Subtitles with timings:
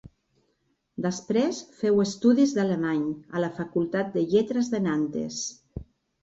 [1.05, 3.05] Després féu estudis d'alemany
[3.37, 5.39] a la Facultat de Lletres de Nantes.